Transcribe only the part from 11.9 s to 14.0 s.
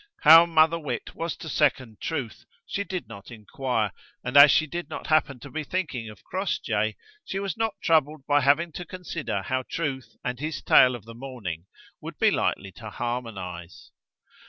would be likely to harmonize.